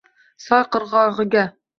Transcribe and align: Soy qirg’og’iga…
Soy 0.45 0.63
qirg’og’iga… 0.75 1.43